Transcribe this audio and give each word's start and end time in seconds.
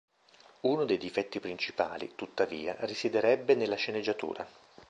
Uno 0.61 0.85
dei 0.85 0.97
difetti 0.97 1.39
principali, 1.39 2.13
tuttavia, 2.15 2.75
risiederebbe 2.79 3.53
nella 3.53 3.75
sceneggiatura. 3.75 4.47